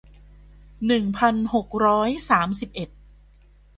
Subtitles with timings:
[0.87, 2.89] หนึ่งพันหกร้อยสามสิบเอ็ด